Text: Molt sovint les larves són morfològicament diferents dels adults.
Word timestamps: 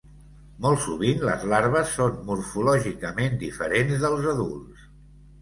Molt 0.65 0.79
sovint 0.85 1.19
les 1.29 1.45
larves 1.51 1.91
són 1.99 2.17
morfològicament 2.31 3.37
diferents 3.45 3.95
dels 4.07 4.27
adults. 4.35 4.91